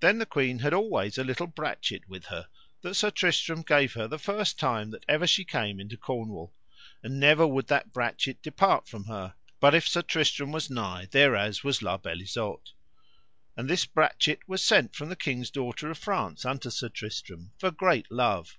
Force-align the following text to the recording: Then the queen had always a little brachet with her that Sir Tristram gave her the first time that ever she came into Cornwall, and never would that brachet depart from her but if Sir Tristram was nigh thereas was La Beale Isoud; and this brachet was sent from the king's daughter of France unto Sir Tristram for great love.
Then 0.00 0.18
the 0.18 0.26
queen 0.26 0.58
had 0.58 0.74
always 0.74 1.16
a 1.16 1.24
little 1.24 1.46
brachet 1.46 2.06
with 2.06 2.26
her 2.26 2.48
that 2.82 2.92
Sir 2.94 3.10
Tristram 3.10 3.62
gave 3.62 3.94
her 3.94 4.06
the 4.06 4.18
first 4.18 4.58
time 4.58 4.90
that 4.90 5.06
ever 5.08 5.26
she 5.26 5.46
came 5.46 5.80
into 5.80 5.96
Cornwall, 5.96 6.52
and 7.02 7.18
never 7.18 7.46
would 7.46 7.66
that 7.68 7.90
brachet 7.90 8.42
depart 8.42 8.86
from 8.86 9.04
her 9.04 9.34
but 9.58 9.74
if 9.74 9.88
Sir 9.88 10.02
Tristram 10.02 10.52
was 10.52 10.68
nigh 10.68 11.06
thereas 11.10 11.64
was 11.64 11.80
La 11.80 11.96
Beale 11.96 12.20
Isoud; 12.20 12.72
and 13.56 13.66
this 13.70 13.86
brachet 13.86 14.40
was 14.46 14.62
sent 14.62 14.94
from 14.94 15.08
the 15.08 15.16
king's 15.16 15.48
daughter 15.50 15.90
of 15.90 15.96
France 15.96 16.44
unto 16.44 16.68
Sir 16.68 16.90
Tristram 16.90 17.52
for 17.58 17.70
great 17.70 18.12
love. 18.12 18.58